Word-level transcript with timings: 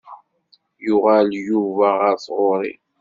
Yuɣal 0.85 1.29
Yuba 1.47 1.87
ɣer 1.99 2.15
tɣuri. 2.25 2.73